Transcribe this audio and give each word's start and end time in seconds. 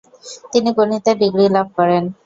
তিনি 0.51 0.69
গণিতে 0.77 1.11
ডিগ্রি 1.21 1.45
লাভ 1.55 1.67
করেন। 1.77 2.03